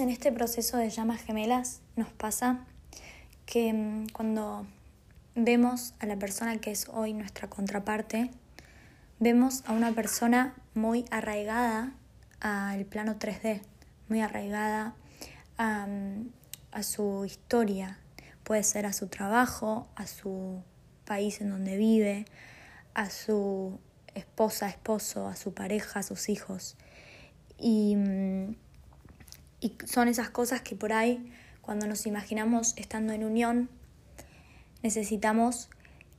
[0.00, 2.64] en este proceso de llamas gemelas nos pasa
[3.46, 4.66] que mm, cuando
[5.34, 8.30] vemos a la persona que es hoy nuestra contraparte,
[9.18, 11.92] vemos a una persona muy arraigada
[12.40, 13.60] al plano 3D,
[14.08, 14.94] muy arraigada
[15.56, 15.86] a,
[16.72, 17.98] a su historia,
[18.44, 20.62] puede ser a su trabajo, a su
[21.04, 22.26] país en donde vive,
[22.94, 23.78] a su
[24.14, 26.76] esposa, esposo, a su pareja, a sus hijos.
[27.58, 28.67] Y, mm,
[29.60, 33.70] y son esas cosas que por ahí, cuando nos imaginamos estando en unión,
[34.82, 35.68] necesitamos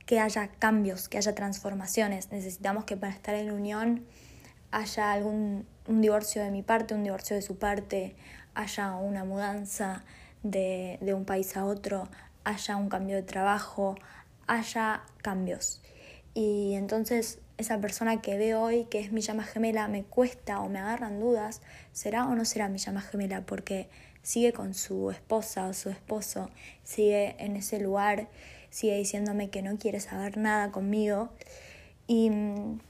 [0.06, 2.30] que haya cambios, que haya transformaciones.
[2.32, 4.04] Necesitamos que para estar en unión
[4.70, 8.14] haya algún un divorcio de mi parte, un divorcio de su parte,
[8.54, 10.04] haya una mudanza
[10.42, 12.08] de, de un país a otro,
[12.44, 13.96] haya un cambio de trabajo,
[14.46, 15.82] haya cambios.
[16.32, 20.68] Y entonces esa persona que veo hoy, que es mi llama gemela, me cuesta o
[20.68, 23.42] me agarran dudas, ¿será o no será mi llama gemela?
[23.42, 23.88] Porque
[24.22, 26.50] sigue con su esposa o su esposo,
[26.82, 28.28] sigue en ese lugar,
[28.70, 31.30] sigue diciéndome que no quiere saber nada conmigo.
[32.06, 32.80] Y mm,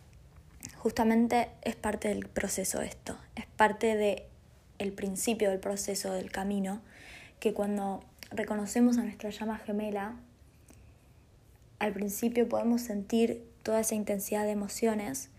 [0.76, 4.22] justamente es parte del proceso esto, es parte del
[4.78, 6.80] el principio del proceso del camino,
[7.38, 10.16] que cuando reconocemos a nuestra llama gemela,
[11.78, 15.30] al principio podemos sentir toda esa intensidad de emociones,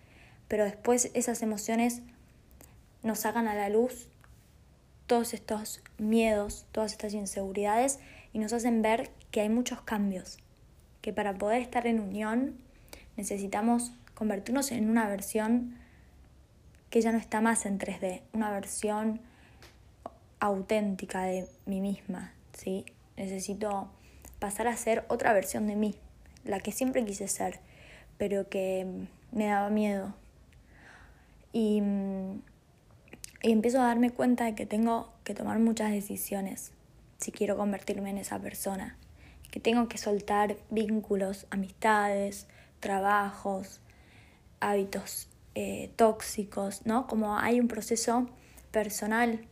[0.48, 2.02] pero después esas emociones
[3.04, 4.08] nos sacan a la luz
[5.06, 8.00] todos estos miedos, todas estas inseguridades
[8.32, 10.38] y nos hacen ver que hay muchos cambios,
[11.02, 12.56] que para poder estar en unión
[13.18, 15.76] necesitamos convertirnos en una versión
[16.90, 19.20] que ya no está más en 3D, una versión
[20.40, 22.86] auténtica de mí misma, ¿sí?
[23.18, 23.92] Necesito
[24.40, 25.96] pasar a ser otra versión de mí,
[26.46, 27.60] la que siempre quise ser
[28.22, 28.86] pero que
[29.32, 30.14] me daba miedo.
[31.54, 31.82] Y,
[33.42, 36.72] y empiezo a darme cuenta de que tengo que tomar muchas decisiones
[37.18, 38.96] si quiero convertirme en esa persona,
[39.50, 42.46] que tengo que soltar vínculos, amistades,
[42.80, 43.82] trabajos,
[44.60, 47.08] hábitos eh, tóxicos, ¿no?
[47.08, 48.30] Como hay un proceso
[48.70, 49.48] personal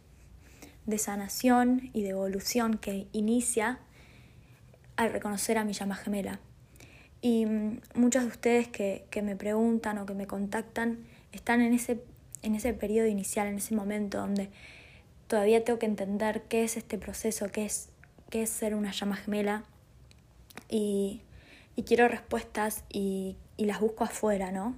[0.85, 3.79] de sanación y de evolución que inicia
[4.95, 6.39] al reconocer a mi llama gemela.
[7.21, 10.99] Y mm, muchos de ustedes que, que, me preguntan o que me contactan
[11.31, 12.01] están en ese,
[12.41, 14.49] en ese periodo inicial, en ese momento donde
[15.27, 17.89] todavía tengo que entender qué es este proceso, qué es,
[18.29, 19.63] qué es ser una llama gemela.
[20.69, 21.21] Y,
[21.75, 24.75] y quiero respuestas y, y, las busco afuera, ¿no?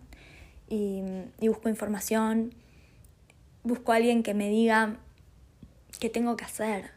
[0.70, 1.02] Y,
[1.40, 2.54] y busco información,
[3.64, 4.98] busco a alguien que me diga
[6.00, 6.92] qué tengo que hacer,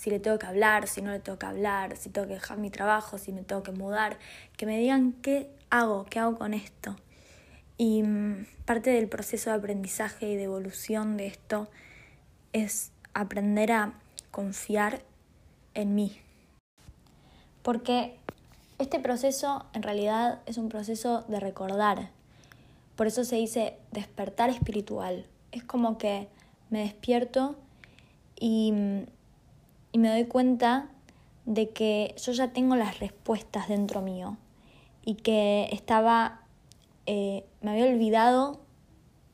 [0.00, 2.56] si le tengo que hablar, si no le tengo que hablar, si tengo que dejar
[2.56, 4.18] mi trabajo, si me tengo que mudar,
[4.56, 6.96] que me digan qué hago, qué hago con esto.
[7.76, 11.68] Y mm, parte del proceso de aprendizaje y de evolución de esto
[12.54, 13.92] es aprender a
[14.30, 15.02] confiar
[15.74, 16.18] en mí.
[17.62, 18.16] Porque
[18.78, 22.08] este proceso en realidad es un proceso de recordar.
[22.96, 25.26] Por eso se dice despertar espiritual.
[25.52, 26.26] Es como que
[26.70, 27.54] me despierto
[28.38, 29.19] y mm,
[29.92, 30.88] y me doy cuenta
[31.46, 34.36] de que yo ya tengo las respuestas dentro mío
[35.04, 36.40] y que estaba,
[37.06, 38.60] eh, me había olvidado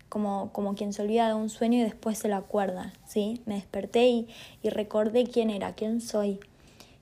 [0.08, 3.42] como, como quien se olvida de un sueño y después se lo acuerda, ¿sí?
[3.44, 4.28] Me desperté y,
[4.62, 6.40] y recordé quién era, quién soy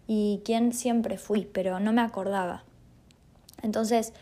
[0.07, 2.65] y quién siempre fui, pero no me acordaba.
[3.63, 4.13] Entonces,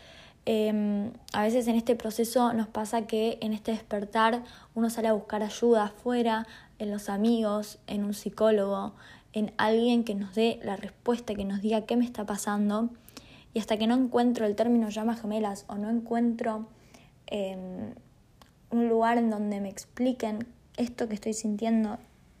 [0.45, 4.43] eh, a veces en este proceso nos pasa que en este despertar
[4.75, 6.45] uno sale a buscar ayuda afuera,
[6.79, 8.93] en los amigos, en un psicólogo,
[9.33, 12.89] en alguien que nos dé la respuesta, que nos diga qué me está pasando.
[13.53, 16.67] Y hasta que no encuentro el término llamas gemelas o no encuentro
[17.27, 17.93] em,
[18.71, 21.99] un lugar en donde me expliquen esto que estoy sintiendo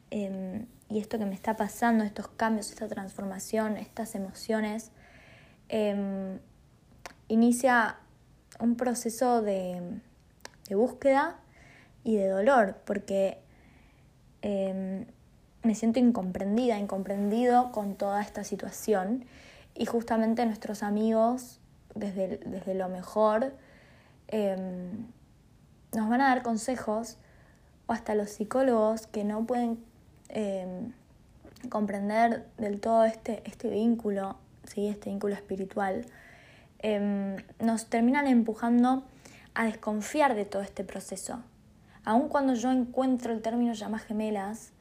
[0.09, 4.91] em, y esto que me está pasando, estos cambios, esta transformación, estas emociones,
[5.69, 6.39] em,
[7.27, 7.97] inicia
[8.59, 9.99] un proceso de,
[10.69, 11.39] de, búsqueda
[12.03, 13.39] y de dolor, porque
[15.63, 19.25] me siento incomprendida, incomprendido con toda esta situación
[19.75, 21.59] y justamente nuestros amigos,
[21.95, 23.53] desde, desde lo mejor,
[24.27, 25.07] em,
[25.93, 27.17] nos van a dar consejos
[27.87, 29.83] o hasta los psicólogos que no pueden
[30.29, 30.93] em,
[31.69, 34.87] comprender del todo este, este vínculo, ¿sí?
[34.87, 36.05] este vínculo espiritual,
[36.79, 39.05] em, nos terminan empujando
[39.53, 41.41] a desconfiar de todo este proceso.
[42.03, 44.73] Aun cuando yo encuentro el término llamas gemelas,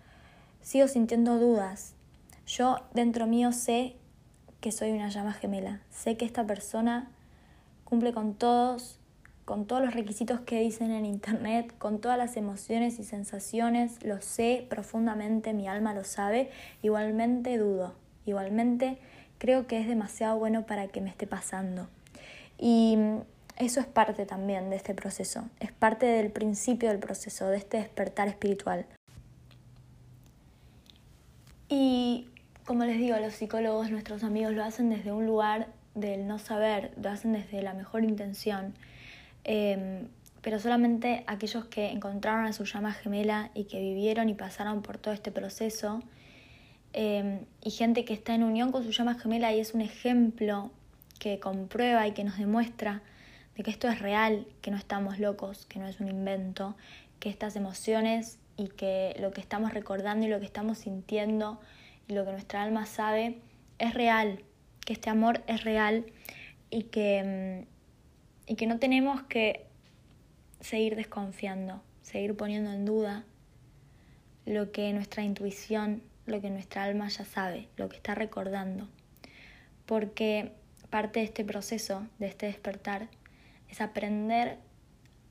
[0.62, 1.94] Sigo sintiendo dudas.
[2.46, 3.96] Yo dentro mío sé
[4.60, 5.80] que soy una llama gemela.
[5.90, 7.10] Sé que esta persona
[7.84, 8.98] cumple con todos
[9.44, 14.22] con todos los requisitos que dicen en internet, con todas las emociones y sensaciones, lo
[14.22, 16.48] sé profundamente, mi alma lo sabe,
[16.80, 17.94] igualmente dudo,
[18.24, 18.98] igualmente
[19.38, 21.88] creo que es demasiado bueno para que me esté pasando.
[22.56, 22.96] Y
[23.56, 27.78] eso es parte también de este proceso, es parte del principio del proceso, de este
[27.78, 28.86] despertar espiritual.
[31.74, 32.26] Y
[32.66, 36.92] como les digo, los psicólogos, nuestros amigos, lo hacen desde un lugar del no saber,
[37.02, 38.74] lo hacen desde la mejor intención,
[39.44, 40.08] em,
[40.42, 44.98] pero solamente aquellos que encontraron a su llama gemela y que vivieron y pasaron por
[44.98, 46.02] todo este proceso,
[46.92, 50.70] em, y gente que está en unión con su llama gemela y es un ejemplo
[51.18, 53.00] que comprueba y que nos demuestra
[53.56, 56.76] de que esto es real, que no estamos locos, que no es un invento,
[57.18, 61.60] que estas emociones y que lo que estamos recordando y lo que estamos sintiendo
[62.06, 63.40] y lo que nuestra alma sabe
[63.80, 64.44] es real,
[64.86, 66.06] que este amor es real
[66.70, 69.66] y que, mm, y que no tenemos que
[70.60, 73.24] seguir desconfiando, seguir poniendo en duda
[74.46, 78.88] lo que nuestra intuición, lo que nuestra alma ya sabe, lo que está recordando.
[79.86, 80.52] Porque
[80.88, 83.08] parte de este proceso, de este despertar,
[83.68, 84.58] es aprender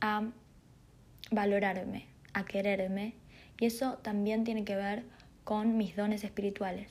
[0.01, 0.27] a
[1.31, 3.20] valorarme, a quererme.
[3.61, 5.03] Y eso también tiene que ver
[5.43, 6.89] con mis dones espirituales.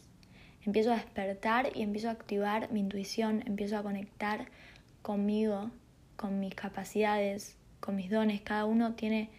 [0.64, 4.46] Empiezo a despertar y empiezo a activar mi intuición, empiezo a conectar
[5.02, 5.72] conmigo,
[6.14, 8.40] con mis capacidades, con mis dones.
[8.42, 9.30] Cada uno tiene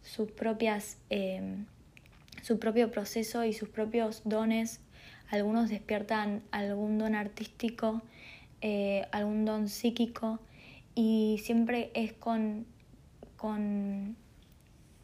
[0.00, 1.66] sus propias, em,
[2.40, 4.80] su propio proceso y sus propios dones.
[5.28, 8.00] Algunos despiertan algún don artístico,
[8.62, 10.40] eh, algún don psíquico
[10.94, 12.64] y siempre es con,
[13.36, 14.16] con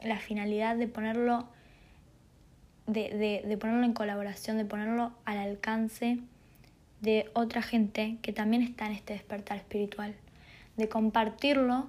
[0.02, 1.54] la finalidad de ponerlo
[2.86, 6.20] de, de, ponerlo en colaboración, de ponerlo al alcance
[7.00, 10.14] de otra gente que también está en este despertar espiritual,
[10.76, 11.88] de compartirlo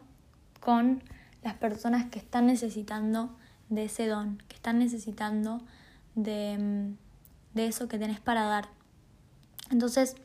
[0.59, 1.03] con
[1.43, 3.29] las personas que están necesitando
[3.69, 5.61] de ese don, que están necesitando
[6.15, 6.93] de,
[7.53, 8.69] de eso que tenés para dar.
[9.69, 10.15] Entonces,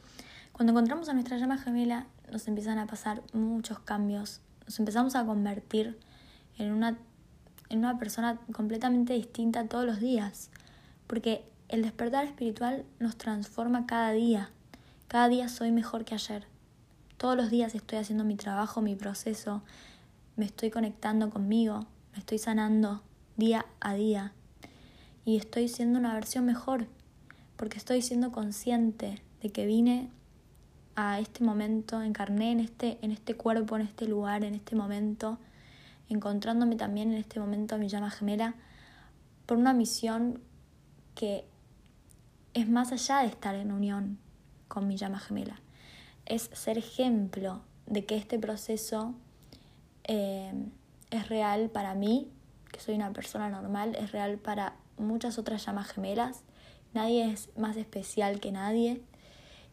[0.52, 5.24] cuando encontramos a nuestra llama gemela, nos empiezan a pasar muchos cambios, nos empezamos a
[5.26, 5.98] convertir
[6.56, 6.96] en una,
[7.68, 10.50] en una persona completamente distinta todos los días
[11.12, 14.48] porque el despertar espiritual nos transforma cada día.
[15.08, 16.46] Cada día soy mejor que ayer.
[17.18, 19.62] Todos los días estoy haciendo mi trabajo, mi proceso,
[20.36, 23.02] me estoy conectando conmigo, me estoy sanando
[23.36, 24.32] día a día
[25.26, 26.86] y estoy siendo una versión mejor
[27.58, 30.08] porque estoy siendo consciente de que vine
[30.96, 35.38] a este momento, encarné en este, en este cuerpo, en este lugar, en este momento,
[36.08, 38.54] encontrándome también en este momento a mi llama gemela
[39.44, 40.40] por una misión
[41.14, 41.44] que
[42.54, 44.18] es más allá de estar en unión
[44.68, 45.60] con mi llama gemela.
[46.26, 49.14] Es ser ejemplo de que este proceso
[50.04, 50.52] eh,
[51.10, 52.30] es real para mí,
[52.70, 56.42] que soy una persona normal, es real para muchas otras llamas gemelas.
[56.94, 59.02] Nadie es más especial que nadie.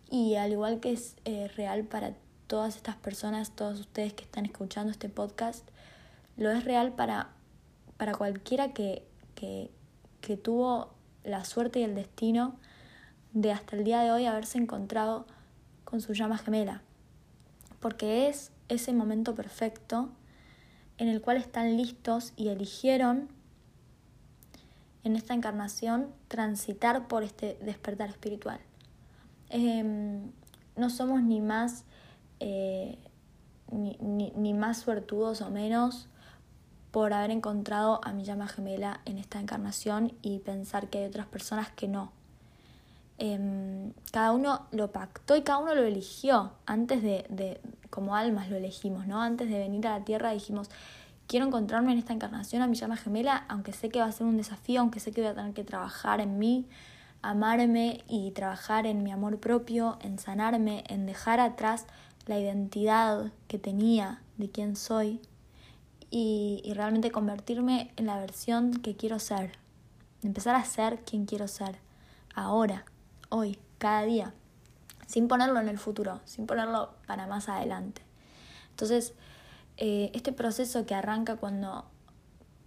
[0.09, 2.13] Y al igual que es eh, real para
[2.47, 5.68] todas estas personas, todos ustedes que están escuchando este podcast,
[6.36, 7.30] lo es real para,
[7.97, 9.06] para cualquiera que,
[9.36, 9.69] que,
[10.21, 12.56] que tuvo la suerte y el destino
[13.33, 15.25] de hasta el día de hoy haberse encontrado
[15.83, 16.81] con su llama gemela,
[17.80, 20.10] porque es ese momento perfecto
[20.98, 23.29] en el cual están listos y eligieron
[25.03, 28.60] en esta encarnación transitar por este despertar espiritual.
[29.50, 30.32] Em,
[30.75, 31.86] no somos ni más,
[32.39, 32.98] eh,
[33.72, 33.98] ni,
[34.36, 36.10] ni más suertudos o menos
[36.91, 41.27] por haber encontrado a mi llama gemela en esta encarnación y pensar que hay otras
[41.27, 42.12] personas que no.
[43.17, 46.53] Em, cada uno lo pactó y cada uno lo eligió.
[46.65, 49.22] Antes de, de, como almas lo elegimos, ¿no?
[49.22, 50.69] Antes de venir a la tierra dijimos,
[51.27, 54.25] quiero encontrarme en esta encarnación a mi llama gemela, aunque sé que va a ser
[54.25, 56.65] un desafío, aunque sé que voy a tener que trabajar en mí,
[57.22, 61.86] amarme y trabajar en mi amor propio, en sanarme, en dejar atrás
[62.25, 65.22] la identidad que tenía de quién soy,
[66.12, 69.51] y, realmente convertirme en la versión que quiero ser.
[70.24, 71.78] Empezar a ser quien quiero ser.
[72.34, 72.86] Ahora,
[73.30, 74.34] hoy, cada día.
[75.08, 78.01] Sin ponerlo en el futuro, sin ponerlo para más adelante.
[78.72, 79.13] Entonces,
[79.78, 81.86] eh, este proceso que arranca cuando,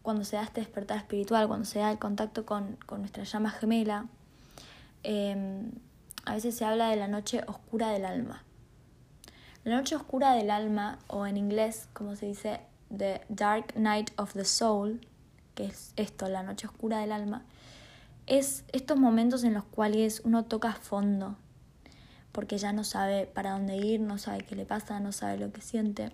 [0.03, 3.51] cuando se da este despertar espiritual, cuando se da el contacto con, con nuestra llama
[3.51, 4.07] gemela,
[5.03, 5.71] em,
[6.25, 8.45] a veces se habla de la noche oscura del alma.
[9.65, 12.61] La noche oscura del alma, o en inglés, como se dice,
[12.97, 15.07] The Dark Night of the Soul,
[15.55, 17.45] que es esto, la noche oscura del alma,
[18.27, 21.37] es estos momentos en los cuales uno toca fondo,
[22.33, 25.53] porque ya no sabe para dónde ir, no sabe qué le pasa, no sabe lo
[25.53, 26.13] que siente.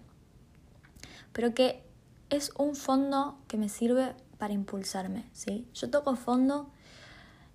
[1.33, 1.83] pero que
[2.31, 5.67] es un fondo que me sirve para impulsarme, ¿sí?
[5.75, 6.71] Yo toco fondo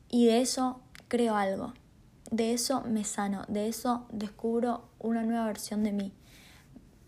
[0.10, 1.74] y de eso creo algo,
[2.32, 6.14] de eso me sano, de eso descubro una nueva versión de mí,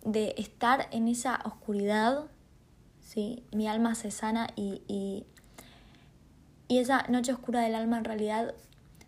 [0.05, 2.25] de estar en esa oscuridad,
[3.01, 3.43] ¿sí?
[3.51, 5.25] Mi alma se sana y, y,
[6.67, 8.53] y esa noche oscura del alma en realidad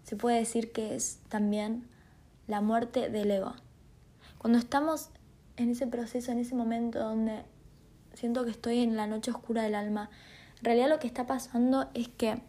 [0.03, 1.87] se puede decir que es también
[2.47, 3.53] la muerte del ego.
[4.37, 5.09] Cuando estamos
[5.57, 7.43] en ese proceso, en ese momento donde
[8.13, 10.09] siento que estoy en la noche oscura del alma,
[10.59, 12.41] en realidad lo que está pasando es que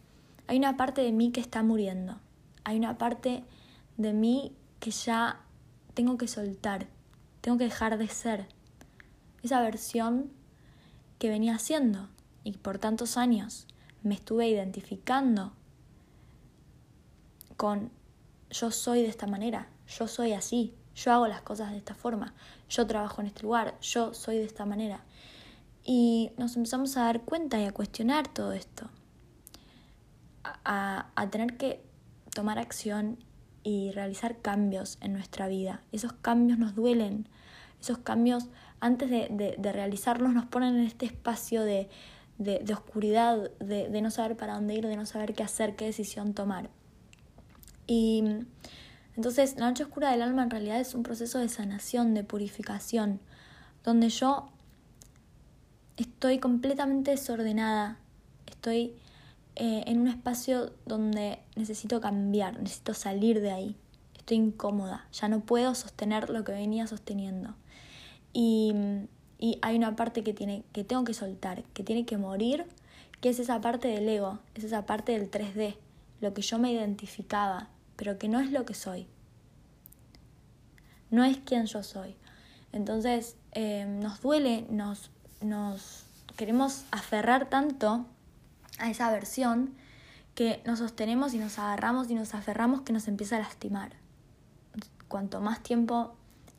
[0.47, 2.19] hay una parte de mí que está muriendo.
[2.65, 3.45] Hay una parte
[3.97, 5.41] de mí que ya
[5.95, 6.87] tengo que soltar,
[7.41, 8.47] tengo que dejar de ser.
[9.43, 10.31] Esa versión
[11.19, 12.09] que venía haciendo
[12.45, 13.67] y por tantos años
[14.03, 15.53] me estuve identificando
[17.57, 17.91] con
[18.51, 22.35] yo soy de esta manera, yo soy así, yo hago las cosas de esta forma,
[22.69, 25.05] yo trabajo en este lugar, yo soy de esta manera.
[25.85, 28.89] Y nos empezamos a dar cuenta y a cuestionar todo esto,
[30.65, 31.83] a, a tener que
[32.35, 33.19] tomar acción
[33.69, 35.83] y realizar cambios en nuestra vida.
[35.93, 37.29] Esos cambios nos duelen,
[37.83, 38.47] esos cambios
[38.81, 41.91] antes de, de, realizarlos nos ponen en este espacio de,
[42.39, 46.33] de oscuridad, de no saber para dónde ir, de no saber qué hacer, qué decisión
[46.33, 46.71] tomar.
[47.87, 48.25] Y
[49.17, 53.21] entonces la noche oscura del alma en realidad es un proceso de sanación, de purificación,
[53.85, 54.49] donde yo
[55.99, 57.99] estoy completamente desordenada,
[58.47, 58.95] estoy
[59.61, 63.77] eh, en un espacio donde necesito cambiar, necesito salir de ahí,
[64.17, 67.57] estoy incómoda, ya no puedo sostener lo que venía sosteniendo.
[68.33, 68.73] Y,
[69.37, 72.67] y hay una parte que, tiene, que tengo que soltar, que tiene que morir,
[73.21, 75.77] que es esa parte del ego, es esa parte del 3D,
[76.21, 79.09] lo que yo me identificaba, pero que no es lo que soy.
[81.11, 82.15] No es quien yo soy.
[82.71, 85.11] Entonces eh, nos duele, nos,
[85.41, 86.05] nos
[86.37, 88.07] queremos aferrar tanto
[88.79, 89.75] a esa versión
[90.35, 93.93] que nos sostenemos y nos agarramos y nos aferramos que nos empieza a lastimar.
[95.09, 96.15] Cuanto más tiempo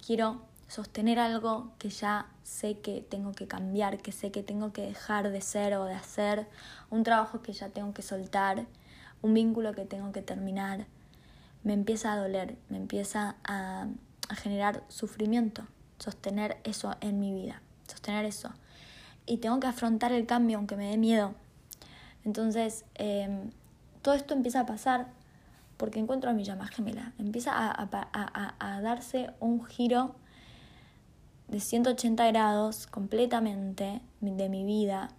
[0.05, 4.83] quiero sostener algo que ya sé que tengo que cambiar, que sé que tengo que
[4.83, 6.47] dejar de ser o de hacer,
[6.89, 8.65] un trabajo que ya tengo que soltar,
[9.21, 10.85] un vínculo que tengo que terminar,
[11.63, 13.87] me empieza a doler, me empieza a,
[14.43, 15.63] generar sufrimiento,
[15.97, 18.51] sostener eso en mi vida, sostener eso.
[19.25, 21.33] Y tengo que afrontar el cambio aunque me dé miedo.
[22.25, 23.51] Entonces, em,
[24.01, 25.07] todo esto empieza a pasar
[25.77, 27.13] porque encuentro a mi llama gemela.
[27.17, 30.15] Empieza a, darse un giro
[31.47, 35.09] de 180 grados completamente de mi vida.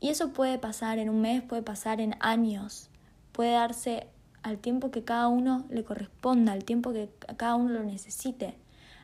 [0.00, 2.90] Y eso puede pasar en un mes, puede pasar en años,
[3.32, 4.06] puede darse
[4.44, 8.54] al tiempo que cada uno le corresponda, al tiempo que cada uno lo necesite.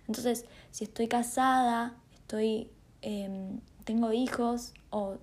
[0.07, 2.71] Entonces, si estoy casada, estoy,
[3.03, 5.17] em, tengo hijos o,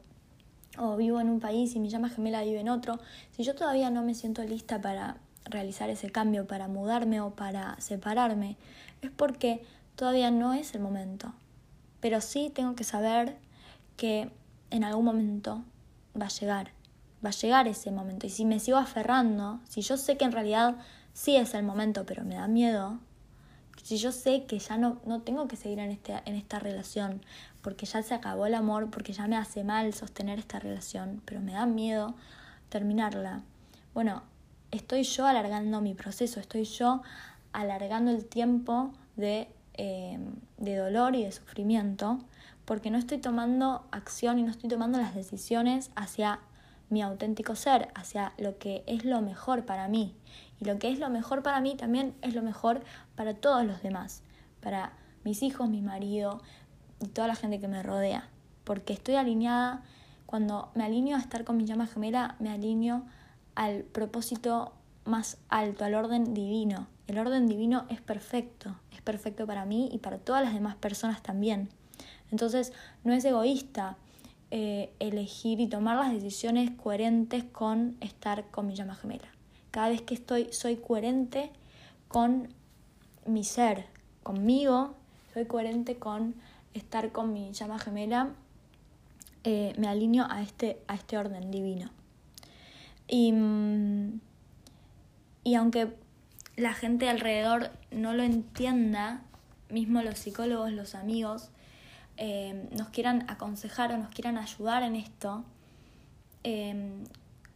[0.81, 2.99] o vivo en un país y mi llama gemela vive en otro,
[3.31, 7.79] si yo todavía no me siento lista para realizar ese cambio, para mudarme o para
[7.79, 8.57] separarme,
[9.01, 9.63] es porque
[9.95, 11.33] todavía no es el momento.
[11.99, 13.37] Pero sí tengo que saber
[13.95, 14.31] que
[14.71, 15.63] en algún momento
[16.19, 16.71] va a llegar
[17.23, 18.27] va a llegar ese momento.
[18.27, 20.75] Y si me sigo aferrando, si yo sé que en realidad
[21.13, 22.99] sí es el momento, pero me da miedo,
[23.83, 27.21] si yo sé que ya no, no tengo que seguir en, este, en esta relación,
[27.61, 31.41] porque ya se acabó el amor, porque ya me hace mal sostener esta relación, pero
[31.41, 32.15] me da miedo
[32.69, 33.43] terminarla,
[33.93, 34.23] bueno,
[34.71, 37.01] estoy yo alargando mi proceso, estoy yo
[37.51, 40.17] alargando el tiempo de, eh,
[40.57, 42.19] de dolor y de sufrimiento,
[42.63, 46.39] porque no estoy tomando acción y no estoy tomando las decisiones hacia
[46.89, 50.15] mi auténtico ser, hacia lo que es lo mejor para mí.
[50.59, 52.81] Y lo que es lo mejor para mí también es lo mejor
[53.15, 54.23] para todos los demás,
[54.61, 56.41] para mis hijos, mi marido
[57.01, 58.29] y toda la gente que me rodea.
[58.63, 59.83] Porque estoy alineada,
[60.25, 63.03] cuando me alineo a estar con mi llama gemela, me alineo
[63.55, 66.87] al propósito más alto, al orden divino.
[67.07, 71.21] El orden divino es perfecto, es perfecto para mí y para todas las demás personas
[71.21, 71.69] también.
[72.31, 72.71] Entonces,
[73.03, 73.97] no es egoísta
[74.51, 79.27] eh, elegir y tomar las decisiones coherentes con estar con mi llama gemela.
[79.71, 81.51] Cada vez que estoy, soy coherente
[82.07, 82.49] con
[83.25, 83.85] mi ser,
[84.23, 84.95] conmigo,
[85.33, 86.35] soy coherente con
[86.73, 88.29] estar con mi llama gemela,
[89.43, 91.89] eh, me alineo a este, a este orden divino.
[93.07, 94.19] Y, mm,
[95.43, 95.95] y aunque
[96.55, 99.21] la gente alrededor no lo entienda,
[99.69, 101.49] mismo los psicólogos, los amigos,
[102.23, 105.43] Em, nos quieran aconsejar o nos quieran ayudar en esto,
[106.43, 107.03] em,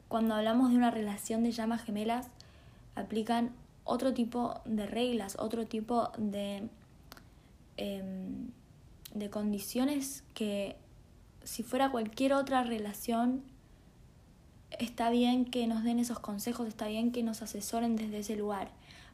[0.08, 2.30] cuando hablamos de una relación de llamas gemelas,
[2.96, 3.52] aplican
[3.84, 6.68] otro tipo de reglas, otro tipo de,
[7.78, 8.50] em,
[9.16, 10.76] de condiciones que
[11.44, 13.44] si fuera cualquier otra relación,
[14.78, 18.70] está bien que nos den esos consejos, está bien que nos asesoren desde ese lugar.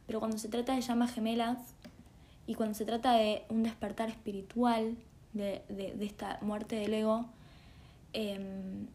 [0.08, 1.60] Pero cuando se trata de llamas gemelas
[2.48, 4.98] y cuando se trata de un despertar espiritual,
[5.34, 7.25] de, de, esta muerte del ego,
[8.12, 8.88] em,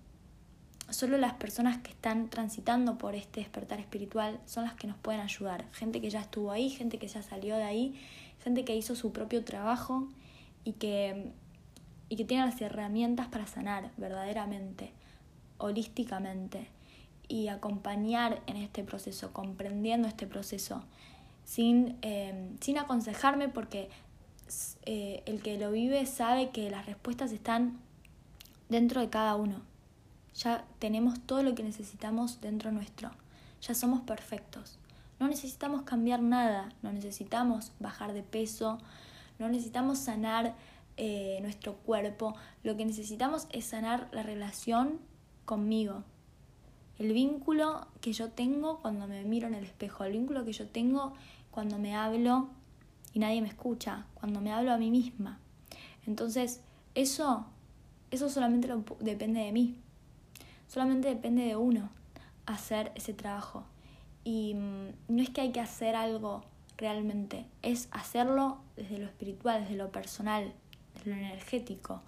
[0.90, 5.20] solo las personas que están transitando por este despertar espiritual son las que nos pueden
[5.20, 5.64] ayudar.
[5.72, 7.94] Gente que ya estuvo ahí, gente que ya salió de ahí,
[8.42, 10.08] gente que hizo su propio trabajo
[10.66, 11.32] y que,
[12.08, 14.92] y que tiene las herramientas para sanar verdaderamente,
[15.58, 16.66] holísticamente
[17.28, 20.82] y acompañar en este proceso, comprendiendo este proceso,
[21.44, 23.88] sin, eh, sin aconsejarme porque
[24.84, 27.78] eh, el que lo vive sabe que las respuestas están
[28.68, 29.62] dentro de cada uno.
[30.34, 33.12] Ya tenemos todo lo que necesitamos dentro nuestro.
[33.62, 34.80] Ya somos perfectos.
[35.20, 38.78] No necesitamos cambiar nada, no necesitamos bajar de peso,
[39.38, 40.54] no necesitamos sanar
[40.96, 42.34] eh, nuestro cuerpo.
[42.62, 44.98] Lo que necesitamos es sanar la relación
[45.44, 46.04] conmigo.
[46.98, 50.66] El vínculo que yo tengo cuando me miro en el espejo, el vínculo que yo
[50.66, 51.12] tengo
[51.50, 52.48] cuando me hablo
[53.12, 55.38] y nadie me escucha, cuando me hablo a mí misma.
[56.06, 56.60] Entonces,
[56.94, 57.46] eso,
[58.10, 59.76] eso solamente depende de mí.
[60.68, 61.90] Solamente depende de uno
[62.46, 63.64] hacer ese trabajo.
[64.24, 66.44] Y mm, no es que hay que hacer algo
[66.78, 70.52] realmente, es hacerlo desde lo espiritual, desde lo personal,
[70.94, 72.02] desde lo energético.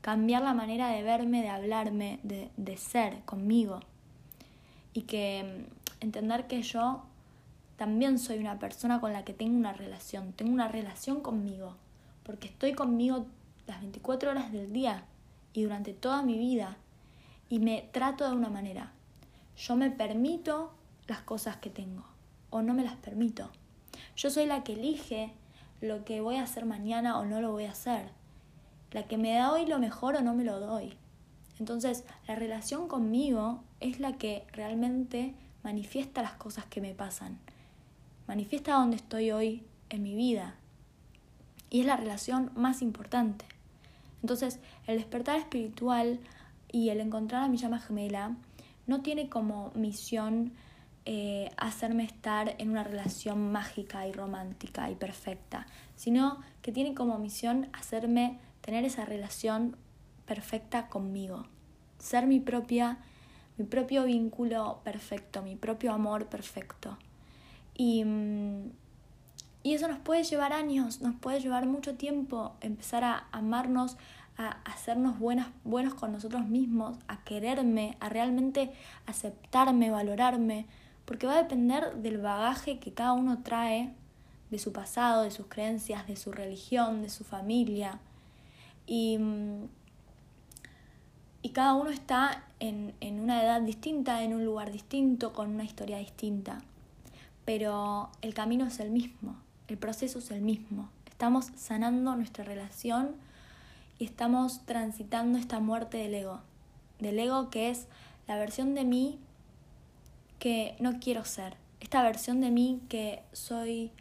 [0.00, 3.80] Cambiar la manera de verme, de hablarme, de, de ser conmigo.
[4.92, 7.02] Y que mm, entender que yo
[7.76, 11.76] también soy una persona con la que tengo una relación, tengo una relación conmigo,
[12.24, 13.26] porque estoy conmigo
[13.66, 15.04] las 24 horas del día
[15.54, 16.76] y durante toda mi vida
[17.48, 18.92] y me trato de una manera.
[19.56, 20.72] Yo me permito
[21.06, 22.04] las cosas que tengo
[22.50, 23.50] o no me las permito.
[24.16, 25.32] Yo soy la que elige
[25.80, 28.10] lo que voy a hacer mañana o no lo voy a hacer.
[28.92, 30.94] La que me da hoy lo mejor o no me lo doy.
[31.58, 37.38] Entonces, la relación conmigo es la que realmente manifiesta las cosas que me pasan
[38.30, 40.54] manifiesta donde estoy hoy en mi vida.
[41.68, 43.44] Y es la relación más importante.
[44.22, 46.20] Entonces, el despertar espiritual
[46.70, 48.36] y el encontrar a mi llama gemela
[48.86, 50.52] no tiene como misión
[51.06, 57.18] eh, hacerme estar en una relación mágica y romántica y perfecta, sino que tiene como
[57.18, 59.76] misión hacerme tener esa relación
[60.26, 61.46] perfecta conmigo,
[61.98, 62.98] ser mi propia,
[63.56, 66.98] mi propio vínculo perfecto, mi propio amor perfecto.
[67.74, 68.70] Y, mm,
[69.62, 73.96] y eso nos puede llevar años, nos puede llevar mucho tiempo empezar a amarnos,
[74.36, 78.72] a hacernos buenos con nosotros mismos, a quererme, a realmente
[79.06, 80.66] aceptarme, valorarme,
[81.10, 83.92] porque va a depender del bagaje que cada uno trae
[84.52, 87.98] de su pasado, de sus creencias, de su religión, de su familia.
[88.86, 89.64] Y, mm,
[91.42, 95.64] y cada uno está en, en una edad distinta, en un lugar distinto, con una
[95.64, 96.60] historia distinta
[97.50, 99.34] pero el camino es el mismo,
[99.66, 100.88] el proceso es el mismo.
[101.06, 103.10] Estamos sanando nuestra relación
[103.98, 106.42] y estamos transitando esta muerte del ego,
[107.00, 107.88] del ego que es
[108.28, 109.18] la versión de mí
[110.40, 113.92] que no quiero ser, esta versión de mí que soy,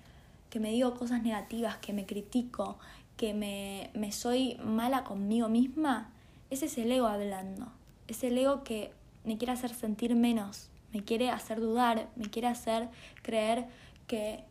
[0.49, 2.79] que me digo cosas negativas, que me critico,
[3.15, 6.09] que me, me soy mala conmigo misma,
[6.49, 7.71] ese es el ego hablando,
[8.07, 8.91] es el ego que
[9.23, 12.89] me quiere hacer sentir menos, me quiere hacer dudar, me quiere hacer
[13.21, 13.67] creer
[14.07, 14.43] que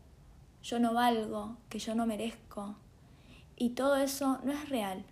[0.63, 2.77] yo no valgo, que yo no merezco.
[3.57, 5.05] Y todo eso no es real.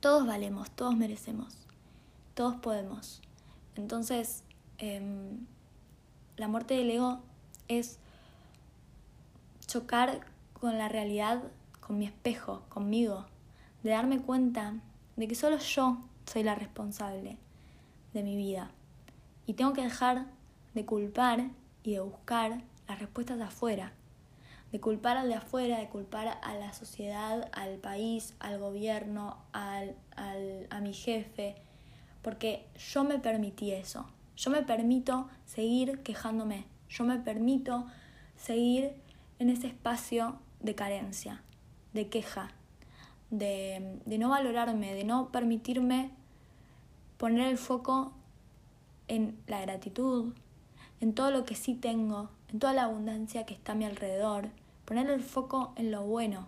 [0.00, 1.66] Todos valemos, todos merecemos,
[2.34, 3.22] todos podemos.
[3.76, 4.44] Entonces,
[4.78, 5.46] em,
[6.36, 7.20] la muerte del ego
[7.68, 7.98] es
[9.66, 10.20] chocar
[10.54, 11.42] con la realidad,
[11.80, 13.26] con mi espejo, conmigo,
[13.82, 14.74] de darme cuenta
[15.16, 17.38] de que solo yo soy la responsable
[18.12, 18.70] de mi vida
[19.46, 20.26] y tengo que dejar
[20.74, 21.48] de culpar
[21.82, 23.92] y de buscar las respuestas de afuera.
[24.72, 29.96] De culpar al de afuera, de culpar a la sociedad, al país, al gobierno, al,
[30.14, 31.54] al, a mi jefe.
[32.20, 34.06] Porque yo me permití eso.
[34.38, 36.64] Yo me permito seguir quejándome.
[36.88, 37.86] Yo me permito
[38.36, 38.92] seguir
[39.40, 41.42] en ese espacio de carencia,
[41.92, 42.52] de queja,
[43.30, 46.12] de, de no valorarme, de no permitirme
[47.16, 48.12] poner el foco
[49.08, 50.32] en la gratitud,
[51.00, 54.50] en todo lo que sí tengo, en toda la abundancia que está a mi alrededor,
[54.84, 56.46] poner el foco en lo bueno,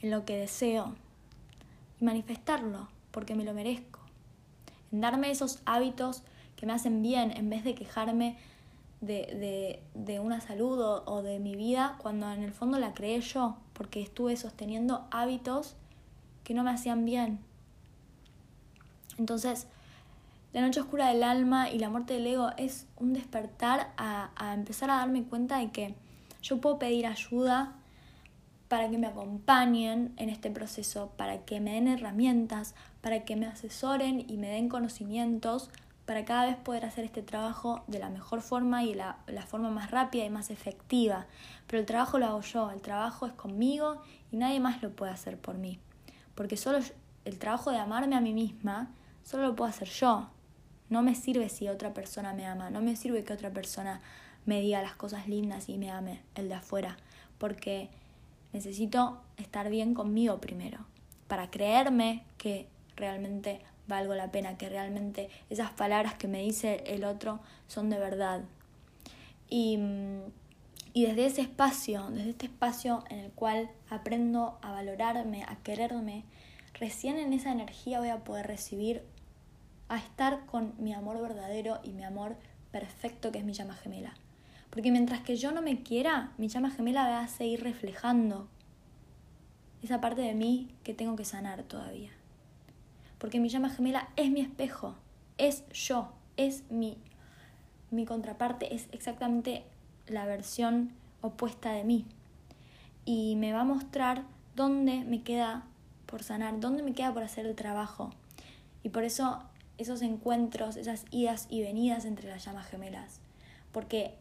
[0.00, 0.94] en lo que deseo
[2.00, 4.03] y manifestarlo porque me lo merezco,
[5.00, 6.22] darme esos hábitos
[6.56, 8.36] que me hacen bien en vez de quejarme
[9.00, 13.20] de, de, una salud o, o, de mi vida cuando en el fondo la creé
[13.20, 15.76] yo, porque estuve sosteniendo hábitos
[16.42, 17.38] que no me hacían bien.
[19.18, 19.66] Entonces,
[20.52, 24.54] la noche oscura del alma y la muerte del ego es un despertar a, a
[24.54, 25.94] empezar a darme cuenta de que
[26.42, 27.74] yo puedo pedir ayuda
[28.74, 33.46] para que me acompañen en este proceso, para que me den herramientas, para que me
[33.46, 35.70] asesoren y me den conocimientos
[36.06, 39.70] para cada vez poder hacer este trabajo de la mejor forma y la, la, forma
[39.70, 41.26] más rápida y más efectiva.
[41.68, 45.12] Pero el trabajo lo hago yo, el trabajo es conmigo y nadie más lo puede
[45.12, 45.78] hacer por mí.
[46.34, 46.80] Porque solo
[47.24, 48.90] el trabajo de amarme a mí misma,
[49.22, 50.30] solo lo puedo hacer yo.
[50.90, 54.00] No me sirve si otra persona me ama, no me sirve que otra persona
[54.46, 56.96] me diga las cosas lindas y me ame, el de afuera.
[57.38, 57.88] Porque
[58.54, 60.78] necesito estar bien conmigo primero,
[61.26, 67.04] para creerme que realmente valgo la pena, que realmente esas palabras que me dice el
[67.04, 68.44] otro son de verdad.
[69.50, 69.78] Y,
[70.92, 76.24] y desde ese espacio, desde este espacio en el cual aprendo a valorarme, a quererme,
[76.74, 79.02] recién en esa energía voy a poder recibir
[79.88, 82.36] a estar con mi amor verdadero y mi amor
[82.70, 84.14] perfecto que es mi llama gemela.
[84.74, 88.48] Porque mientras que yo no me quiera, mi llama gemela va a seguir reflejando
[89.82, 92.10] esa parte de mí que tengo que sanar todavía
[93.24, 94.96] porque mi llama gemela es mi espejo,
[95.38, 96.98] es yo, es mi,
[97.90, 99.64] mi contraparte, es exactamente
[100.06, 102.04] la versión opuesta de mí.
[103.06, 104.24] Y me va a mostrar
[104.56, 105.64] dónde me queda
[106.04, 108.10] por sanar, dónde me queda por hacer el trabajo.
[108.82, 109.42] Y por eso
[109.78, 113.20] esos encuentros, esas idas y venidas entre las llamas gemelas.
[113.72, 114.14] Porque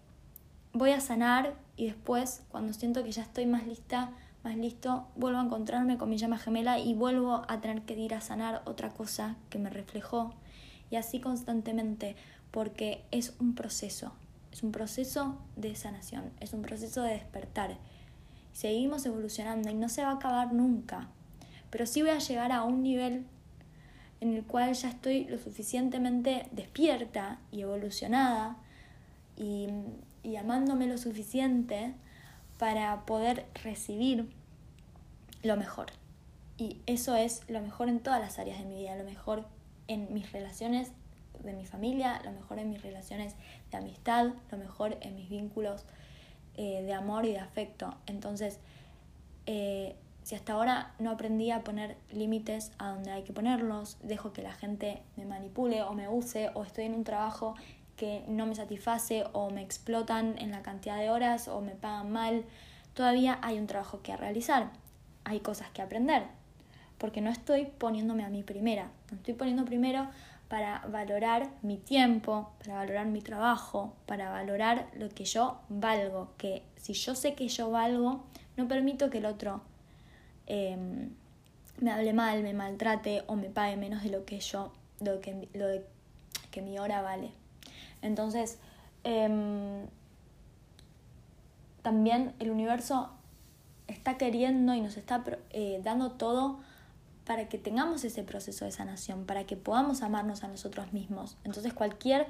[0.73, 4.11] voy a sanar y después, cuando siento que ya estoy más lista,
[4.43, 8.13] más listo, vuelvo a encontrarme con mi llama gemela y vuelvo a tener que ir
[8.13, 10.33] a sanar otra cosa que me reflejó.
[10.89, 12.15] Y así constantemente,
[12.51, 14.11] porque es un proceso,
[14.51, 17.77] es un proceso de sanación, es un proceso de despertar.
[18.51, 21.07] Seguimos evolucionando y no se va a acabar nunca,
[21.69, 23.25] pero sí voy a llegar a un nivel
[24.21, 28.57] en el cual ya estoy lo suficientemente despierta y evolucionada
[29.35, 29.67] y,
[30.23, 31.93] y amándome lo suficiente
[32.57, 34.29] para poder recibir
[35.43, 35.87] lo mejor.
[36.57, 39.45] Y eso es lo mejor en todas las áreas de mi vida, lo mejor
[39.87, 40.91] en mis relaciones
[41.43, 43.35] de mi familia, lo mejor en mis relaciones
[43.71, 45.85] de amistad, lo mejor en mis vínculos
[46.55, 47.95] eh, de amor y de afecto.
[48.05, 48.59] Entonces,
[49.45, 54.31] eh, si hasta ahora no aprendí a poner límites a donde hay que ponerlos, dejo
[54.31, 57.55] que la gente me manipule o me use, o estoy en un trabajo
[58.03, 62.11] que no me satisface o me explotan en la cantidad de horas o me pagan
[62.11, 62.43] mal,
[62.93, 64.71] todavía hay un trabajo que realizar,
[65.23, 66.23] hay cosas que aprender,
[66.97, 70.09] porque no estoy poniéndome a mí primera, no estoy poniendo primero
[70.49, 76.61] para valorar mi tiempo, para valorar mi trabajo, para valorar lo que yo valgo, que
[76.75, 78.25] si yo sé que yo valgo,
[78.57, 79.61] no permito que el otro
[80.47, 81.09] em,
[81.79, 85.47] me hable mal, me maltrate o me pague menos de lo que yo, lo que,
[85.53, 85.67] lo
[86.51, 87.42] que mi hora vale.
[88.03, 88.59] Entonces,
[89.03, 89.87] em,
[91.81, 93.09] también el universo
[93.87, 96.59] está queriendo y nos está eh, dando todo
[97.25, 101.37] para que tengamos ese proceso de sanación, para que podamos amarnos a nosotros mismos.
[101.43, 102.27] Entonces cualquier,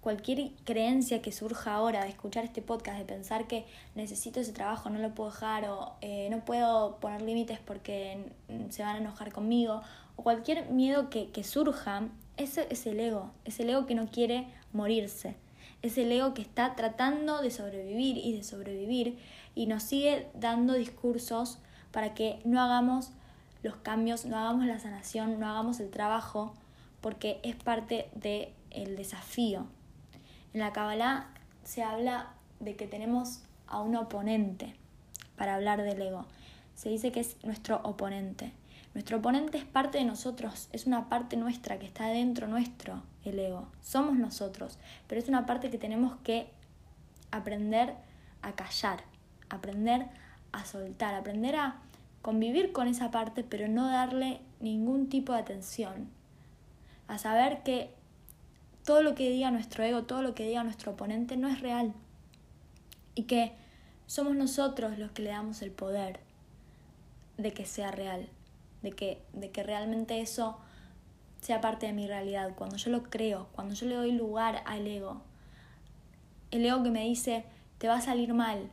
[0.00, 4.90] cualquier creencia que surja ahora de escuchar este podcast, de pensar que necesito ese trabajo,
[4.90, 8.32] no lo puedo dejar o eh, no puedo poner límites porque
[8.70, 9.82] se van a enojar conmigo,
[10.16, 14.10] o cualquier miedo que, que surja, ese es el ego, es el ego que no
[14.10, 15.36] quiere morirse.
[15.82, 19.18] Es el ego que está tratando de sobrevivir y de sobrevivir
[19.54, 21.58] y nos sigue dando discursos
[21.92, 23.10] para que no hagamos
[23.62, 26.54] los cambios, no hagamos la sanación, no hagamos el trabajo,
[27.00, 29.66] porque es parte del el desafío.
[30.52, 31.28] En la Kabbalah
[31.64, 34.74] se habla de que tenemos a un oponente
[35.36, 36.26] para hablar del ego.
[36.74, 38.52] Se dice que es nuestro oponente.
[38.98, 43.38] Nuestro oponente es parte de nosotros, es una parte nuestra que está dentro nuestro, el
[43.38, 43.68] ego.
[43.80, 46.50] Somos nosotros, pero es una parte que tenemos que
[47.30, 47.94] aprender
[48.42, 49.04] a callar,
[49.50, 50.08] aprender
[50.50, 51.76] a soltar, aprender a
[52.22, 56.08] convivir con esa parte, pero no darle ningún tipo de atención.
[57.06, 57.94] A saber que
[58.84, 61.94] todo lo que diga nuestro ego, todo lo que diga nuestro oponente no es real.
[63.14, 63.52] Y que
[64.08, 66.18] somos nosotros los que le damos el poder
[67.36, 68.28] de que sea real
[68.82, 70.58] de que, de que realmente eso
[71.40, 74.86] sea parte de mi realidad, cuando yo lo creo, cuando yo le doy lugar al
[74.86, 75.22] ego.
[76.50, 77.44] El ego que me dice,
[77.78, 78.70] te va a salir mal.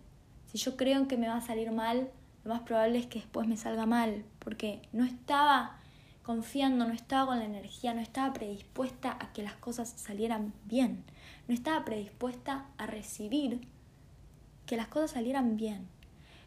[0.47, 2.09] Si yo creo en que me va a salir mal,
[2.43, 5.77] lo más probable es que después me salga mal, porque no estaba
[6.23, 11.03] confiando, no estaba con la energía, no estaba predispuesta a que las cosas salieran bien,
[11.47, 13.67] no estaba predispuesta a recibir
[14.65, 15.87] que las cosas salieran bien.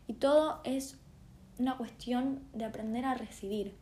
[0.09, 0.99] Y todo es
[1.59, 3.75] una cuestión de aprender a recibir,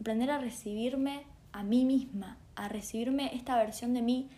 [0.00, 4.28] aprender a recibirme a mí misma, a recibirme esta versión de mí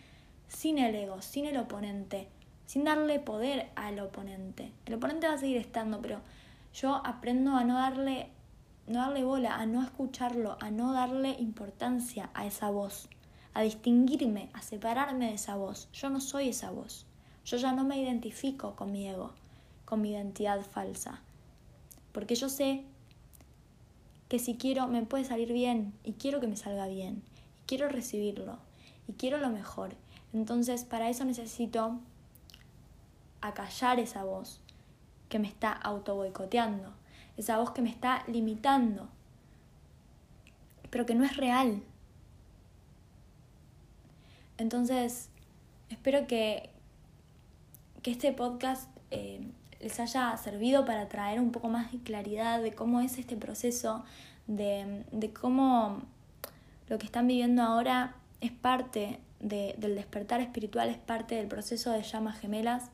[0.47, 2.27] sin el ego, sin el oponente,
[2.65, 4.71] sin darle poder al oponente.
[4.85, 6.21] El oponente va a seguir estando, pero
[6.73, 8.31] yo aprendo a no darle
[8.89, 13.07] no darle bola, a no escucharlo, a no darle importancia a esa voz,
[13.53, 15.89] a distinguirme, a separarme de esa voz.
[15.93, 17.05] Yo no soy esa voz.
[17.45, 19.31] Yo ya no me identifico con mi ego,
[19.85, 21.21] con mi identidad falsa.
[22.19, 22.83] Porque yo sé
[24.27, 27.23] que si quiero me puede salir bien y quiero que me salga bien
[27.61, 28.59] y quiero recibirlo
[29.07, 29.95] y quiero lo mejor.
[30.33, 31.97] Entonces para eso necesito
[33.39, 34.59] acallar esa voz
[35.29, 36.93] que me está auto boicoteando
[37.39, 39.07] esa voz que me está limitando,
[40.89, 41.81] pero que no es real.
[44.57, 45.29] Entonces,
[45.89, 46.69] espero que,
[48.03, 49.39] que este podcast eh,
[49.79, 54.03] les haya servido para traer un poco más de claridad de cómo es este proceso,
[54.47, 56.01] de, de cómo
[56.87, 62.01] lo que están viviendo ahora es parte del despertar espiritual, es parte del proceso de
[62.03, 62.91] llamas gemelas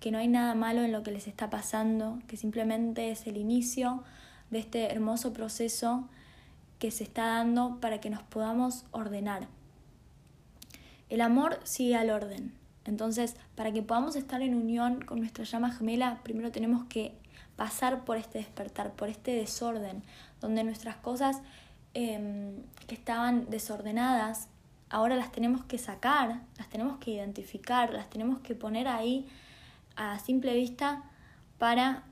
[0.00, 3.36] que no hay nada malo en lo que les está pasando, que simplemente es el
[3.36, 4.02] inicio
[4.50, 6.08] de este hermoso proceso
[6.78, 9.48] que se está dando para que nos podamos ordenar.
[11.08, 12.52] El amor sigue al orden.
[12.84, 17.14] Entonces, para que podamos estar en unión con nuestra llama gemela, primero tenemos que
[17.56, 20.02] pasar por este despertar, por este desorden,
[20.40, 21.40] donde nuestras cosas
[21.94, 24.48] em, que estaban desordenadas,
[24.90, 29.26] ahora las tenemos que sacar, las tenemos que identificar, las tenemos que poner ahí
[29.96, 31.04] a simple vista
[31.58, 32.02] para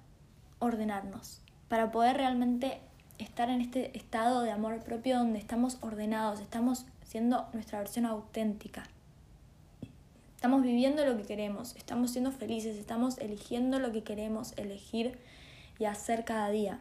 [0.59, 2.81] ordenarnos, para poder realmente
[3.19, 8.85] estar en este estado de amor propio donde estamos ordenados, estamos siendo nuestra versión auténtica.
[10.43, 15.17] Estamos viviendo lo que queremos, estamos siendo felices, estamos eligiendo lo que queremos elegir
[15.79, 16.81] y hacer cada día.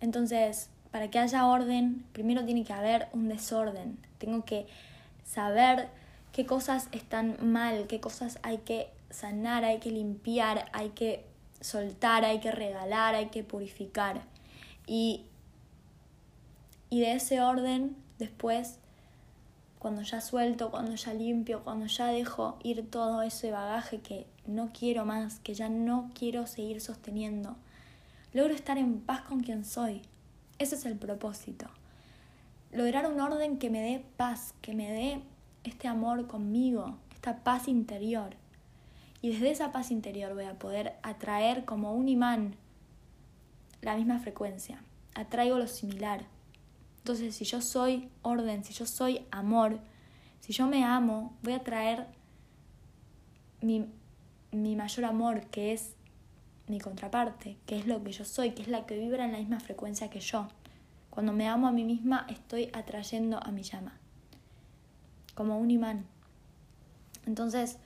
[0.00, 3.98] Entonces, para que haya orden, primero tiene que haber un desorden.
[4.16, 4.66] Tengo que
[5.26, 5.90] saber
[6.32, 11.26] qué cosas están mal, qué cosas hay que sanar, hay que limpiar, hay que
[11.60, 14.22] soltar, hay que regalar, hay que purificar.
[14.86, 15.26] Y,
[16.88, 18.78] y de ese orden, después,
[19.86, 24.72] cuando ya suelto, cuando ya limpio, cuando ya dejo ir todo ese bagaje que no
[24.76, 27.54] quiero más, que ya no quiero seguir sosteniendo,
[28.32, 30.02] logro estar en paz con quien soy.
[30.58, 31.66] Ese es el propósito.
[32.72, 35.20] Lograr un orden que me dé paz, que me dé
[35.62, 38.30] este amor conmigo, esta paz interior.
[39.22, 42.56] Y desde esa paz interior voy a poder atraer como un imán
[43.82, 44.82] la misma frecuencia.
[45.14, 46.24] Atraigo lo similar.
[47.06, 49.78] Entonces, si yo soy orden, si yo soy amor,
[50.40, 52.08] si yo me amo, voy a traer
[53.60, 53.86] mi,
[54.50, 55.94] mi mayor amor, que es
[56.66, 59.38] mi contraparte, que es lo que yo soy, que es la que vibra en la
[59.38, 60.48] misma frecuencia que yo.
[61.10, 64.00] Cuando me amo a mí misma, estoy atrayendo a mi llama,
[65.36, 66.06] como un imán.
[67.24, 67.78] Entonces,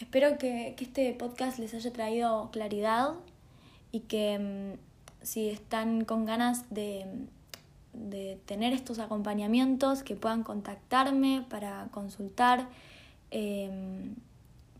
[0.00, 3.10] Espero que, este podcast les haya traído claridad
[3.92, 4.78] y que mm,
[5.22, 7.28] si están con ganas de,
[8.46, 12.68] tener estos acompañamientos, que puedan contactarme para consultar,
[13.30, 14.14] em,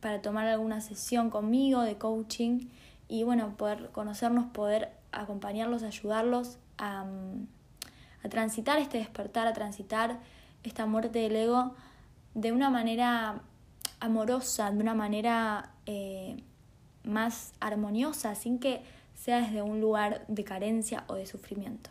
[0.01, 2.68] para tomar alguna sesión conmigo de coaching
[3.09, 7.46] y bueno, poder conocernos, poder acompañarlos, ayudarlos a, mm,
[8.25, 10.20] a transitar este despertar, a transitar
[10.62, 11.75] esta muerte del ego
[12.35, 13.42] de una manera
[13.99, 16.42] amorosa, de una manera eh,
[17.05, 18.83] más armoniosa, sin que
[19.14, 21.90] sea desde un lugar de carencia o de sufrimiento.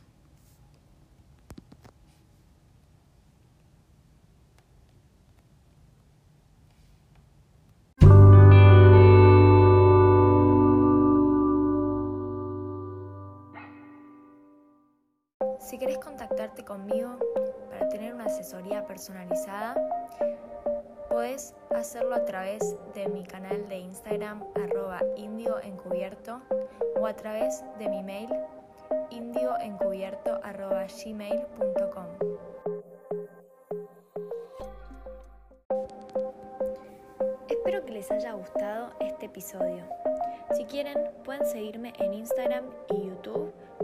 [15.60, 17.18] Si querés contactarte conmigo
[17.70, 19.76] para tener una asesoría personalizada,
[21.10, 26.40] Puedes hacerlo a través de mi canal de Instagram arroba indioencubierto
[27.00, 28.30] o a través de mi mail
[29.10, 32.06] indioencubierto arroba gmail.com.
[37.50, 39.84] Espero que les haya gustado este episodio.
[40.56, 43.52] Si quieren, pueden seguirme en Instagram y YouTube